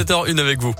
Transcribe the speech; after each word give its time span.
7h01 0.00 0.38
avec 0.38 0.60
vous. 0.60 0.74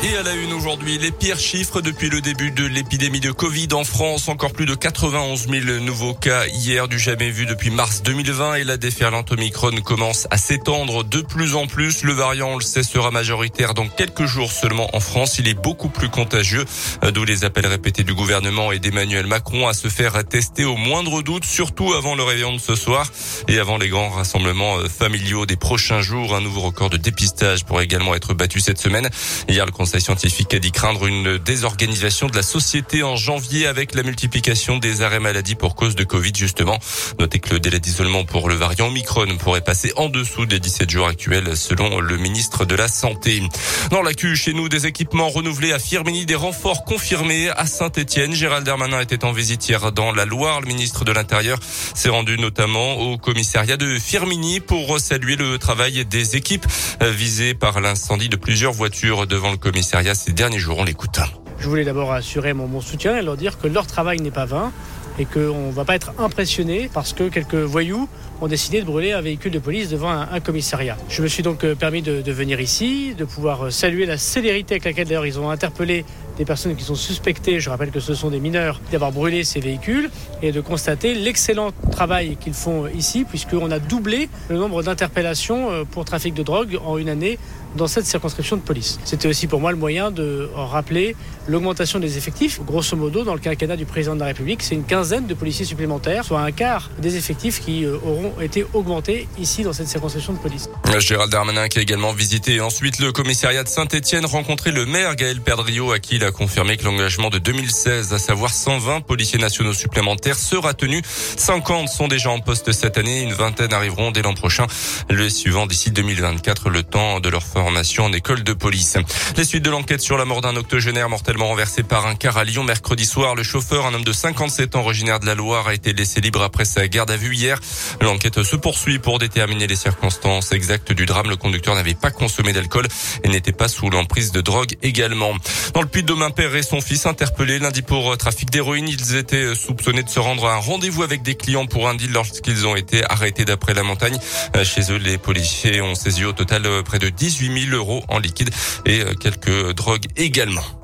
Et 0.00 0.16
à 0.16 0.22
la 0.22 0.32
une 0.34 0.52
aujourd'hui, 0.52 0.96
les 0.96 1.10
pires 1.10 1.40
chiffres 1.40 1.80
depuis 1.80 2.08
le 2.08 2.20
début 2.20 2.52
de 2.52 2.64
l'épidémie 2.64 3.18
de 3.18 3.32
Covid 3.32 3.66
en 3.72 3.82
France. 3.82 4.28
Encore 4.28 4.52
plus 4.52 4.64
de 4.64 4.76
91 4.76 5.48
000 5.48 5.80
nouveaux 5.80 6.14
cas 6.14 6.46
hier, 6.46 6.86
du 6.86 7.00
jamais 7.00 7.30
vu 7.30 7.46
depuis 7.46 7.70
mars 7.70 8.04
2020. 8.04 8.54
Et 8.54 8.64
la 8.64 8.76
déferlante 8.76 9.32
Omicron 9.32 9.72
commence 9.84 10.28
à 10.30 10.38
s'étendre 10.38 11.02
de 11.02 11.20
plus 11.20 11.56
en 11.56 11.66
plus. 11.66 12.04
Le 12.04 12.12
variant, 12.12 12.50
on 12.50 12.58
le 12.58 12.62
sait, 12.62 12.84
sera 12.84 13.10
majoritaire 13.10 13.74
dans 13.74 13.88
quelques 13.88 14.26
jours 14.26 14.52
seulement 14.52 14.88
en 14.94 15.00
France. 15.00 15.40
Il 15.40 15.48
est 15.48 15.60
beaucoup 15.60 15.88
plus 15.88 16.10
contagieux, 16.10 16.64
d'où 17.12 17.24
les 17.24 17.44
appels 17.44 17.66
répétés 17.66 18.04
du 18.04 18.14
gouvernement 18.14 18.70
et 18.70 18.78
d'Emmanuel 18.78 19.26
Macron 19.26 19.66
à 19.66 19.74
se 19.74 19.88
faire 19.88 20.22
tester 20.24 20.64
au 20.64 20.76
moindre 20.76 21.22
doute, 21.22 21.44
surtout 21.44 21.92
avant 21.94 22.14
le 22.14 22.22
réveillon 22.22 22.52
de 22.52 22.58
ce 22.58 22.76
soir 22.76 23.10
et 23.48 23.58
avant 23.58 23.78
les 23.78 23.88
grands 23.88 24.10
rassemblements 24.10 24.78
euh, 24.78 24.88
familiaux 24.88 25.44
des 25.44 25.56
prochains 25.56 26.02
jours. 26.02 26.36
Un 26.36 26.40
nouveau 26.40 26.60
record 26.60 26.88
de 26.88 26.96
dépistage 26.98 27.64
pourrait 27.64 27.84
également 27.84 28.14
être 28.14 28.32
battu 28.32 28.60
cette 28.60 28.78
semaine. 28.78 29.08
Hier, 29.48 29.66
le 29.66 29.72
Conseil 29.88 30.02
scientifique 30.02 30.52
a 30.52 30.58
dit 30.58 30.70
craindre 30.70 31.06
une 31.06 31.38
désorganisation 31.38 32.26
de 32.26 32.36
la 32.36 32.42
société 32.42 33.02
en 33.02 33.16
janvier 33.16 33.66
avec 33.66 33.94
la 33.94 34.02
multiplication 34.02 34.76
des 34.76 35.00
arrêts 35.00 35.18
maladie 35.18 35.54
pour 35.54 35.74
cause 35.74 35.94
de 35.94 36.04
Covid 36.04 36.32
justement. 36.36 36.78
Notez 37.18 37.38
que 37.38 37.54
le 37.54 37.58
délai 37.58 37.80
d'isolement 37.80 38.26
pour 38.26 38.50
le 38.50 38.54
variant 38.54 38.88
Omicron 38.88 39.38
pourrait 39.38 39.62
passer 39.62 39.94
en 39.96 40.10
dessous 40.10 40.44
des 40.44 40.60
17 40.60 40.90
jours 40.90 41.06
actuels 41.06 41.56
selon 41.56 42.00
le 42.00 42.18
ministre 42.18 42.66
de 42.66 42.74
la 42.74 42.86
Santé. 42.86 43.42
Dans 43.90 44.02
l'actu, 44.02 44.36
chez 44.36 44.52
nous, 44.52 44.68
des 44.68 44.84
équipements 44.84 45.30
renouvelés 45.30 45.72
à 45.72 45.78
Firmini, 45.78 46.26
des 46.26 46.34
renforts 46.34 46.84
confirmés 46.84 47.48
à 47.48 47.64
Saint-Etienne. 47.64 48.34
Gérald 48.34 48.66
Darmanin 48.66 49.00
était 49.00 49.24
en 49.24 49.32
visite 49.32 49.66
hier 49.66 49.90
dans 49.92 50.12
la 50.12 50.26
Loire. 50.26 50.60
Le 50.60 50.66
ministre 50.66 51.06
de 51.06 51.12
l'Intérieur 51.12 51.58
s'est 51.62 52.10
rendu 52.10 52.38
notamment 52.38 52.98
au 52.98 53.16
commissariat 53.16 53.78
de 53.78 53.98
Firmini 53.98 54.60
pour 54.60 55.00
saluer 55.00 55.36
le 55.36 55.56
travail 55.56 56.04
des 56.04 56.36
équipes 56.36 56.66
visées 57.00 57.54
par 57.54 57.80
l'incendie 57.80 58.28
de 58.28 58.36
plusieurs 58.36 58.72
voitures 58.72 59.26
devant 59.26 59.50
le 59.50 59.56
commissariat 59.56 59.77
ces 59.82 60.32
derniers 60.32 60.58
jours. 60.58 60.78
On 60.78 60.84
l'écoute. 60.84 61.20
Je 61.58 61.68
voulais 61.68 61.84
d'abord 61.84 62.12
assurer 62.12 62.52
mon, 62.52 62.80
soutien 62.80 63.16
et 63.16 63.22
leur 63.22 63.36
dire 63.36 63.58
que 63.58 63.66
leur 63.66 63.86
travail 63.86 64.20
n'est 64.20 64.30
pas 64.30 64.44
vain 64.44 64.72
et 65.18 65.24
qu'on 65.24 65.68
ne 65.68 65.72
va 65.72 65.84
pas 65.84 65.96
être 65.96 66.12
impressionné 66.18 66.88
parce 66.92 67.12
que 67.12 67.28
quelques 67.28 67.56
voyous 67.56 68.08
ont 68.40 68.46
décidé 68.46 68.80
de 68.80 68.86
brûler 68.86 69.12
un 69.12 69.20
véhicule 69.20 69.50
de 69.50 69.58
police 69.58 69.88
devant 69.88 70.10
un, 70.10 70.28
un 70.30 70.40
commissariat. 70.40 70.96
Je 71.08 71.22
me 71.22 71.26
suis 71.26 71.42
donc 71.42 71.64
euh, 71.64 71.74
permis 71.74 72.02
de, 72.02 72.22
de, 72.22 72.32
venir 72.32 72.60
ici, 72.60 73.14
de 73.18 73.24
pouvoir 73.24 73.66
euh, 73.66 73.70
saluer 73.70 74.06
la 74.06 74.16
célérité 74.16 74.74
avec 74.74 74.84
laquelle 74.84 75.08
d'ailleurs 75.08 75.26
ils 75.26 75.40
ont 75.40 75.50
interpellé 75.50 76.04
des 76.38 76.44
personnes 76.44 76.76
qui 76.76 76.84
sont 76.84 76.94
suspectées, 76.94 77.60
je 77.60 77.68
rappelle 77.68 77.90
que 77.90 78.00
ce 78.00 78.14
sont 78.14 78.30
des 78.30 78.38
mineurs, 78.38 78.80
d'avoir 78.92 79.12
brûlé 79.12 79.44
ces 79.44 79.60
véhicules 79.60 80.08
et 80.40 80.52
de 80.52 80.60
constater 80.60 81.14
l'excellent 81.14 81.72
travail 81.90 82.36
qu'ils 82.36 82.54
font 82.54 82.86
ici 82.86 83.24
puisqu'on 83.28 83.70
a 83.70 83.80
doublé 83.80 84.28
le 84.48 84.56
nombre 84.56 84.82
d'interpellations 84.82 85.70
euh, 85.70 85.84
pour 85.84 86.04
trafic 86.04 86.34
de 86.34 86.42
drogue 86.42 86.78
en 86.84 86.96
une 86.96 87.08
année 87.08 87.38
dans 87.76 87.86
cette 87.86 88.06
circonscription 88.06 88.56
de 88.56 88.62
police. 88.62 88.98
C'était 89.04 89.28
aussi 89.28 89.46
pour 89.46 89.60
moi 89.60 89.72
le 89.72 89.76
moyen 89.76 90.10
de 90.10 90.48
rappeler 90.54 91.14
l'augmentation 91.48 91.98
des 91.98 92.16
effectifs. 92.16 92.60
Grosso 92.64 92.96
modo, 92.96 93.24
dans 93.24 93.34
le 93.34 93.40
quinquennat 93.40 93.76
du 93.76 93.84
président 93.84 94.14
de 94.14 94.20
la 94.20 94.26
République, 94.26 94.62
c'est 94.62 94.74
une 94.74 94.84
quinzaine 94.84 95.26
de 95.26 95.34
policiers 95.34 95.66
supplémentaires, 95.66 96.24
soit 96.24 96.40
un 96.40 96.50
quart 96.50 96.90
des 96.98 97.16
effectifs 97.16 97.60
qui 97.60 97.84
auront 97.86 98.32
été 98.40 98.64
augmentés 98.72 99.28
ici 99.38 99.64
dans 99.64 99.74
cette 99.74 99.88
circonscription 99.88 100.32
de 100.32 100.38
police. 100.38 100.70
Gérald 100.98 101.30
Darmanin 101.30 101.68
qui 101.68 101.78
a 101.78 101.82
également 101.82 102.12
visité 102.12 102.60
ensuite 102.60 103.00
le 103.00 103.12
commissariat 103.12 103.64
de 103.64 103.68
Saint-Etienne, 103.68 104.24
rencontré 104.24 104.70
le 104.70 104.86
maire 104.86 105.14
Gaël 105.14 105.40
Perdriau 105.40 105.92
à 105.92 105.98
qui 105.98 106.16
il 106.16 106.24
confirmé 106.30 106.76
que 106.76 106.84
l'engagement 106.84 107.30
de 107.30 107.38
2016, 107.38 108.12
à 108.12 108.18
savoir 108.18 108.52
120 108.52 109.00
policiers 109.02 109.38
nationaux 109.38 109.72
supplémentaires, 109.72 110.36
sera 110.36 110.74
tenu. 110.74 111.02
50 111.36 111.88
sont 111.88 112.08
déjà 112.08 112.30
en 112.30 112.40
poste 112.40 112.72
cette 112.72 112.98
année, 112.98 113.22
une 113.22 113.32
vingtaine 113.32 113.72
arriveront 113.72 114.10
dès 114.10 114.22
l'an 114.22 114.34
prochain. 114.34 114.66
Le 115.10 115.28
suivant 115.28 115.66
d'ici 115.66 115.90
2024, 115.90 116.70
le 116.70 116.82
temps 116.82 117.20
de 117.20 117.28
leur 117.28 117.42
formation 117.42 118.04
en 118.04 118.12
école 118.12 118.42
de 118.42 118.52
police. 118.52 118.96
Les 119.36 119.44
suites 119.44 119.64
de 119.64 119.70
l'enquête 119.70 120.00
sur 120.00 120.18
la 120.18 120.24
mort 120.24 120.40
d'un 120.40 120.56
octogénaire 120.56 121.08
mortellement 121.08 121.48
renversé 121.48 121.82
par 121.82 122.06
un 122.06 122.14
car 122.14 122.36
à 122.36 122.44
Lyon 122.44 122.64
mercredi 122.64 123.06
soir. 123.06 123.34
Le 123.34 123.42
chauffeur, 123.42 123.86
un 123.86 123.94
homme 123.94 124.04
de 124.04 124.12
57 124.12 124.76
ans 124.76 124.80
originaire 124.80 125.20
de 125.20 125.26
la 125.26 125.34
Loire, 125.34 125.68
a 125.68 125.74
été 125.74 125.92
laissé 125.92 126.20
libre 126.20 126.42
après 126.42 126.64
sa 126.64 126.86
garde 126.88 127.10
à 127.10 127.16
vue 127.16 127.34
hier. 127.34 127.58
L'enquête 128.00 128.42
se 128.42 128.56
poursuit 128.56 128.98
pour 128.98 129.18
déterminer 129.18 129.66
les 129.66 129.76
circonstances 129.76 130.52
exactes 130.52 130.92
du 130.92 131.06
drame. 131.06 131.28
Le 131.28 131.36
conducteur 131.36 131.74
n'avait 131.74 131.94
pas 131.94 132.10
consommé 132.10 132.52
d'alcool 132.52 132.86
et 133.24 133.28
n'était 133.28 133.52
pas 133.52 133.68
sous 133.68 133.90
l'emprise 133.90 134.32
de 134.32 134.40
drogue 134.40 134.76
également. 134.82 135.32
Dans 135.74 135.82
le 135.82 135.88
Puy-de-Dôme, 135.88 136.17
un 136.22 136.30
père 136.30 136.54
et 136.54 136.62
son 136.62 136.80
fils 136.80 137.06
interpellés 137.06 137.58
lundi 137.58 137.82
pour 137.82 138.16
trafic 138.16 138.50
d'héroïne. 138.50 138.88
Ils 138.88 139.16
étaient 139.16 139.54
soupçonnés 139.54 140.02
de 140.02 140.08
se 140.08 140.20
rendre 140.20 140.46
à 140.46 140.54
un 140.54 140.58
rendez-vous 140.58 141.02
avec 141.02 141.22
des 141.22 141.34
clients 141.34 141.66
pour 141.66 141.88
un 141.88 141.94
deal 141.94 142.12
lorsqu'ils 142.12 142.66
ont 142.66 142.76
été 142.76 143.04
arrêtés 143.04 143.44
d'après 143.44 143.74
la 143.74 143.82
montagne. 143.82 144.18
Chez 144.62 144.92
eux, 144.92 144.96
les 144.96 145.18
policiers 145.18 145.80
ont 145.80 145.94
saisi 145.94 146.24
au 146.24 146.32
total 146.32 146.62
près 146.84 146.98
de 146.98 147.08
18 147.08 147.66
000 147.70 147.76
euros 147.76 148.02
en 148.08 148.18
liquide 148.18 148.50
et 148.86 149.02
quelques 149.20 149.72
drogues 149.74 150.06
également. 150.16 150.77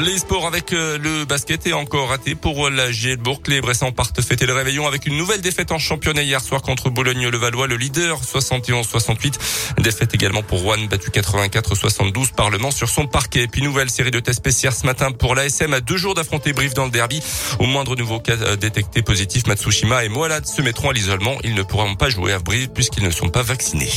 Les 0.00 0.16
sports 0.16 0.46
avec 0.46 0.72
euh, 0.72 0.96
le 0.96 1.26
basket 1.26 1.66
est 1.66 1.74
encore 1.74 2.08
raté 2.08 2.34
pour 2.34 2.70
la 2.70 2.86
Bourg. 3.18 3.42
Les 3.48 3.60
Bressans 3.60 3.92
partent 3.92 4.22
fêter 4.22 4.46
le 4.46 4.54
réveillon 4.54 4.86
avec 4.86 5.04
une 5.04 5.18
nouvelle 5.18 5.42
défaite 5.42 5.72
en 5.72 5.78
championnat 5.78 6.22
hier 6.22 6.40
soir 6.40 6.62
contre 6.62 6.88
Boulogne-le-Valois, 6.88 7.66
le 7.66 7.76
leader 7.76 8.18
71-68. 8.22 9.34
Défaite 9.78 10.14
également 10.14 10.42
pour 10.42 10.62
Rouen, 10.62 10.78
battu 10.88 11.10
84-72 11.10 12.32
Parlement 12.32 12.70
sur 12.70 12.88
son 12.88 13.06
parquet. 13.06 13.46
Puis 13.46 13.60
nouvelle 13.60 13.90
série 13.90 14.10
de 14.10 14.20
tests 14.20 14.38
spéciaux 14.38 14.70
ce 14.70 14.86
matin 14.86 15.12
pour 15.12 15.34
l'ASM 15.34 15.74
à 15.74 15.82
deux 15.82 15.98
jours 15.98 16.14
d'affronter 16.14 16.54
Brive 16.54 16.72
dans 16.72 16.86
le 16.86 16.90
derby. 16.90 17.22
Au 17.58 17.66
moindre 17.66 17.94
nouveau 17.94 18.20
cas 18.20 18.36
euh, 18.40 18.56
détecté 18.56 19.02
positif, 19.02 19.46
Matsushima 19.48 20.04
et 20.04 20.08
Moalad 20.08 20.46
se 20.46 20.62
mettront 20.62 20.88
à 20.88 20.92
l'isolement. 20.94 21.36
Ils 21.44 21.54
ne 21.54 21.62
pourront 21.62 21.94
pas 21.94 22.08
jouer 22.08 22.32
à 22.32 22.38
Brive 22.38 22.70
puisqu'ils 22.70 23.04
ne 23.04 23.10
sont 23.10 23.28
pas 23.28 23.42
vaccinés. 23.42 23.90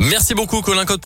Merci 0.00 0.34
beaucoup 0.34 0.62
Colin 0.62 0.86
Code. 0.86 0.98